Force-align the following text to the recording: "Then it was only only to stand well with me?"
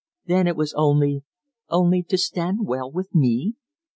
"Then 0.25 0.47
it 0.47 0.55
was 0.55 0.73
only 0.75 1.21
only 1.69 2.01
to 2.09 2.17
stand 2.17 2.65
well 2.65 2.91
with 2.91 3.13
me?" 3.13 3.53